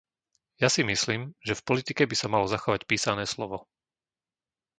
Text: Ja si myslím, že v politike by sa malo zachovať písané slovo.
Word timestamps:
Ja 0.61 0.65
si 0.75 0.81
myslím, 0.91 1.21
že 1.47 1.53
v 1.57 1.61
politike 1.69 2.03
by 2.09 2.15
sa 2.17 2.25
malo 2.33 2.45
zachovať 2.55 2.81
písané 2.91 3.23
slovo. 3.33 3.57